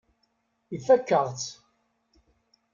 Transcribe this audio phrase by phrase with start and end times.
[0.75, 1.49] Ifakk-aɣ-tt.